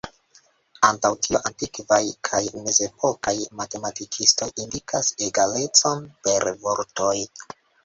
Antaŭ 0.87 1.09
tio 1.25 1.41
antikvaj 1.49 1.99
kaj 2.29 2.39
mezepokaj 2.63 3.35
matematikistoj 3.61 4.49
indikas 4.65 5.13
egalecon 5.29 6.05
per 6.27 6.51
vortoj. 6.67 7.17